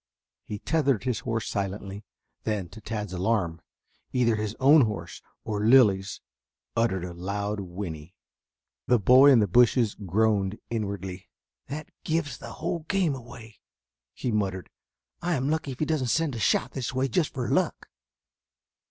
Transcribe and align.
He 0.45 0.57
tethered 0.57 1.03
his 1.03 1.19
horse 1.19 1.47
silently, 1.47 2.03
then 2.41 2.69
to 2.69 2.81
Tad's 2.81 3.13
alarm 3.13 3.61
either 4.11 4.35
his 4.35 4.55
own 4.59 4.81
horse 4.87 5.21
or 5.43 5.63
Lilly's 5.63 6.21
uttered 6.75 7.05
a 7.05 7.13
loud 7.13 7.59
whinny. 7.59 8.15
The 8.87 8.97
boy 8.97 9.29
in 9.31 9.41
the 9.41 9.47
bushes 9.47 9.93
groaned 9.93 10.57
inwardly. 10.71 11.29
"That 11.67 11.89
gives 12.03 12.39
the 12.39 12.53
whole 12.53 12.79
game 12.89 13.13
away," 13.13 13.59
he 14.15 14.31
muttered. 14.31 14.71
"I 15.21 15.35
am 15.35 15.51
lucky 15.51 15.71
if 15.73 15.77
he 15.79 15.85
doesn't 15.85 16.07
send 16.07 16.33
a 16.33 16.39
shot 16.39 16.71
this 16.71 16.95
way 16.95 17.07
just 17.07 17.31
for 17.35 17.47
luck." 17.51 17.87